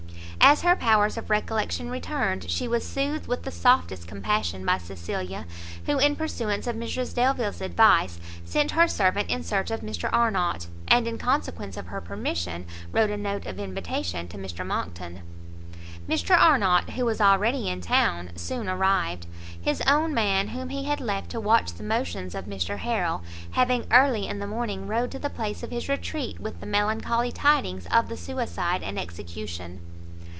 As 0.43 0.63
her 0.63 0.75
powers 0.75 1.17
of 1.17 1.29
recollection 1.29 1.89
returned, 1.89 2.49
she 2.49 2.67
was 2.67 2.83
soothed 2.85 3.27
with 3.27 3.43
the 3.43 3.51
softest 3.51 4.07
compassion 4.07 4.65
by 4.65 4.79
Cecilia, 4.79 5.45
who 5.85 5.99
in 5.99 6.15
pursuance 6.15 6.65
of 6.65 6.75
Mrs 6.75 7.13
Delvile's 7.13 7.61
advice, 7.61 8.19
sent 8.43 8.71
her 8.71 8.87
servant 8.87 9.29
in 9.29 9.43
search 9.43 9.69
of 9.69 9.81
Mr 9.81 10.09
Arnott, 10.11 10.65
and 10.87 11.07
in 11.07 11.19
consequence 11.19 11.77
of 11.77 11.87
her 11.87 12.01
permission, 12.01 12.65
wrote 12.91 13.11
a 13.11 13.17
note 13.17 13.45
of 13.45 13.59
invitation 13.59 14.27
to 14.29 14.37
Mr 14.37 14.65
Monckton. 14.65 15.21
Mr 16.09 16.35
Arnott, 16.35 16.89
who 16.89 17.05
was 17.05 17.21
already 17.21 17.69
in 17.69 17.79
town, 17.79 18.31
soon 18.35 18.67
arrived; 18.67 19.27
his 19.61 19.79
own 19.81 20.11
man, 20.11 20.49
whom 20.49 20.69
he 20.69 20.85
had 20.85 20.99
left 20.99 21.29
to 21.29 21.39
watch 21.39 21.71
the 21.73 21.83
motions 21.83 22.33
of 22.33 22.45
Mr 22.45 22.79
Harrel, 22.79 23.21
having 23.51 23.85
early 23.91 24.27
in 24.27 24.39
the 24.39 24.47
morning 24.47 24.87
rode 24.87 25.11
to 25.11 25.19
the 25.19 25.29
place 25.29 25.61
of 25.61 25.69
his 25.71 25.87
retreat, 25.87 26.39
with 26.41 26.59
the 26.59 26.65
melancholy 26.65 27.31
tidings 27.31 27.85
of 27.91 28.09
the 28.09 28.17
suicide 28.17 28.81
and 28.81 28.99
execution. 28.99 29.79